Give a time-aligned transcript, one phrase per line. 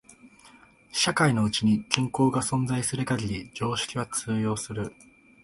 [0.91, 4.95] 社会のうちに均衡が存在する限り常識は通用する。